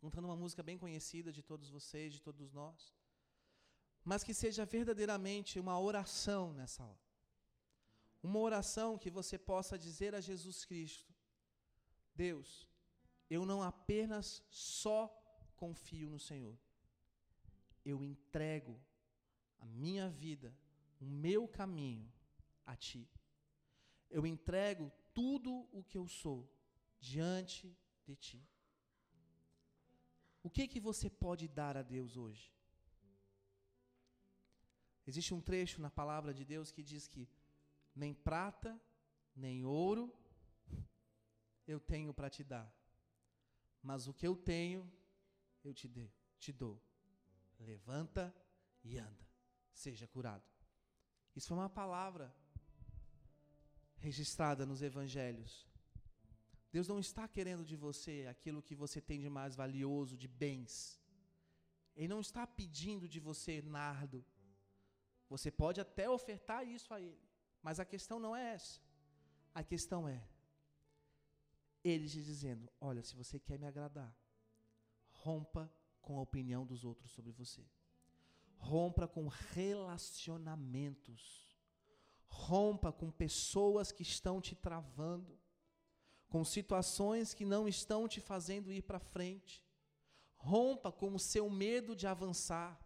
[0.00, 2.94] Cantando uma música bem conhecida de todos vocês, de todos nós.
[4.04, 7.08] Mas que seja verdadeiramente uma oração nessa hora.
[8.22, 11.12] Uma oração que você possa dizer a Jesus Cristo:
[12.14, 12.68] Deus,
[13.28, 15.00] eu não apenas só
[15.56, 16.56] confio no Senhor,
[17.84, 18.80] eu entrego
[19.58, 20.56] a minha vida,
[21.00, 22.10] o meu caminho
[22.64, 23.08] a Ti.
[24.08, 26.48] Eu entrego tudo o que eu sou
[26.98, 28.42] diante de Ti.
[30.48, 32.50] O que que você pode dar a Deus hoje?
[35.06, 37.28] Existe um trecho na palavra de Deus que diz que
[37.94, 38.80] nem prata,
[39.36, 40.10] nem ouro
[41.66, 42.66] eu tenho para te dar,
[43.82, 44.90] mas o que eu tenho
[45.62, 46.82] eu te, dê, te dou.
[47.60, 48.34] Levanta
[48.82, 49.28] e anda,
[49.70, 50.48] seja curado.
[51.36, 52.34] Isso foi uma palavra
[53.98, 55.68] registrada nos evangelhos.
[56.70, 61.00] Deus não está querendo de você aquilo que você tem de mais valioso, de bens.
[61.96, 64.22] Ele não está pedindo de você nardo.
[65.28, 67.28] Você pode até ofertar isso a Ele,
[67.62, 68.80] mas a questão não é essa.
[69.54, 70.26] A questão é
[71.82, 74.16] Ele te dizendo: Olha, se você quer me agradar,
[75.10, 77.66] rompa com a opinião dos outros sobre você.
[78.56, 81.46] Rompa com relacionamentos.
[82.28, 85.36] Rompa com pessoas que estão te travando,
[86.28, 89.64] com situações que não estão te fazendo ir para frente.
[90.36, 92.78] Rompa com o seu medo de avançar.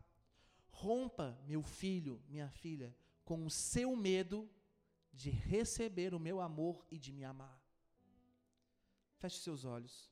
[0.70, 4.48] Rompa, meu filho, minha filha, com o seu medo
[5.12, 7.60] de receber o meu amor e de me amar.
[9.18, 10.10] Feche seus olhos.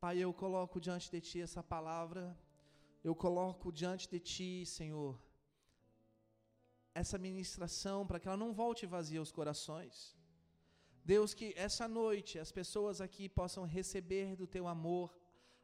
[0.00, 2.36] Pai, eu coloco diante de Ti essa palavra,
[3.04, 5.20] eu coloco diante de Ti, Senhor,
[6.94, 10.17] essa ministração para que ela não volte vazia aos corações.
[11.12, 15.06] Deus, que essa noite as pessoas aqui possam receber do teu amor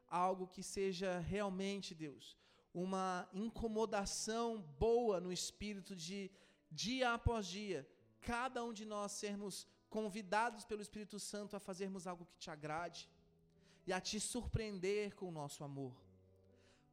[0.09, 2.25] algo que seja realmente, Deus,
[2.73, 4.47] uma incomodação
[4.85, 6.31] boa no espírito de
[6.71, 7.81] dia após dia,
[8.23, 9.55] cada um de nós sermos
[9.97, 13.03] convidados pelo Espírito Santo a fazermos algo que te agrade
[13.87, 15.95] e a te surpreender com o nosso amor.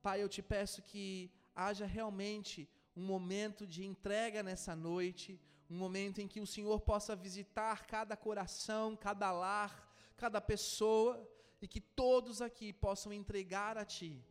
[0.06, 5.40] Pai, eu te peço que haja realmente um momento de entrega nessa noite,
[5.72, 11.26] um momento em que o Senhor possa visitar cada coração, cada lar, cada pessoa,
[11.62, 14.24] e que todos aqui possam entregar a Ti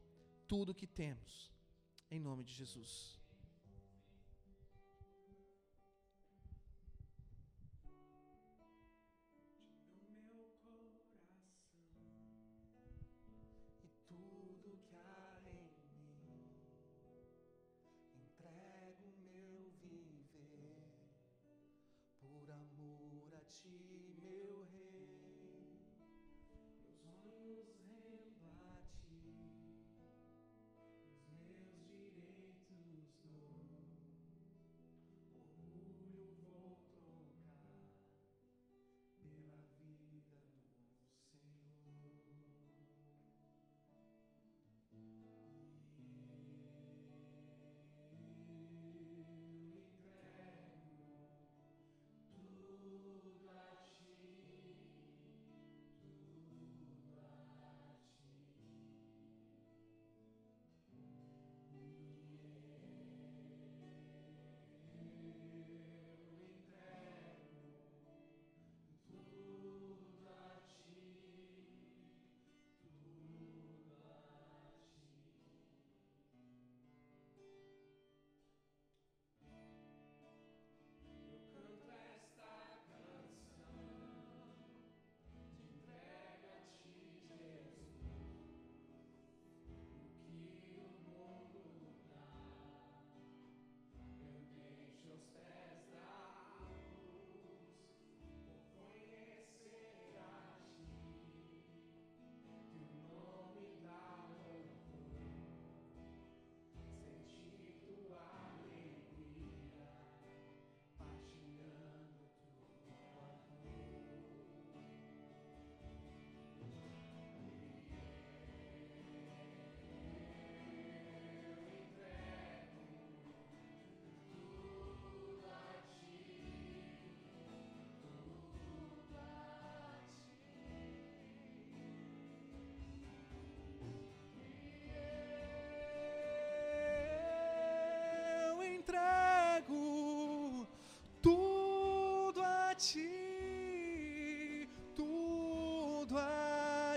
[0.46, 1.50] tudo o que temos,
[2.10, 3.19] em nome de Jesus.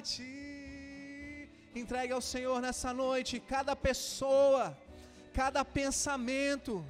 [0.04, 1.50] Ti.
[1.82, 4.78] Entregue ao Senhor nessa noite cada pessoa,
[5.34, 6.86] cada pensamento,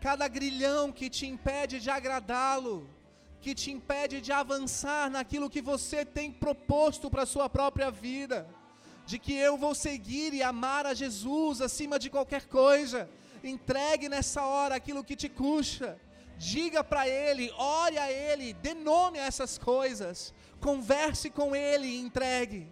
[0.00, 2.76] cada grilhão que te impede de agradá-lo,
[3.40, 8.38] que te impede de avançar naquilo que você tem proposto para a sua própria vida,
[9.04, 13.10] de que eu vou seguir e amar a Jesus acima de qualquer coisa.
[13.42, 15.98] Entregue nessa hora aquilo que te custa.
[16.42, 22.00] Diga para Ele, ore a Ele, dê nome a essas coisas, converse com Ele e
[22.00, 22.68] entregue.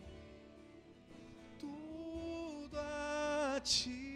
[1.56, 4.09] Tudo a Ti.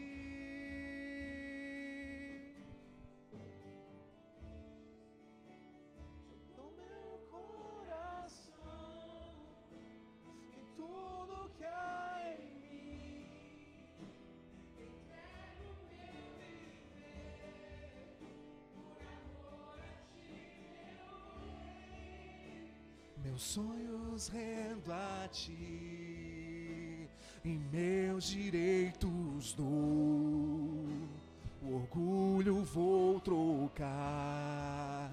[23.34, 27.08] Meus sonhos rendo a ti,
[27.44, 29.66] e meus direitos dou,
[31.60, 35.10] o orgulho vou trocar.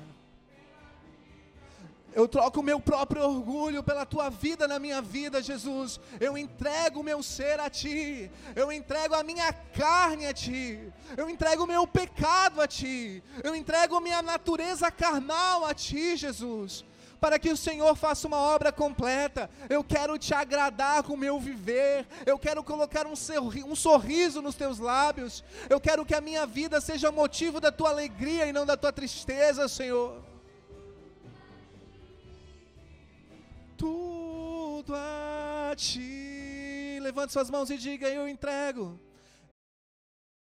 [2.13, 5.99] Eu troco o meu próprio orgulho pela tua vida na minha vida, Jesus.
[6.19, 8.29] Eu entrego o meu ser a ti.
[8.55, 10.93] Eu entrego a minha carne a ti.
[11.17, 13.23] Eu entrego o meu pecado a ti.
[13.43, 16.85] Eu entrego a minha natureza carnal a ti, Jesus.
[17.21, 19.49] Para que o Senhor faça uma obra completa.
[19.69, 22.05] Eu quero te agradar com o meu viver.
[22.25, 25.41] Eu quero colocar um, sorri um sorriso nos teus lábios.
[25.69, 28.91] Eu quero que a minha vida seja motivo da tua alegria e não da tua
[28.91, 30.31] tristeza, Senhor.
[33.81, 36.99] tudo a ti.
[37.01, 38.99] Levante suas mãos e diga: Eu entrego.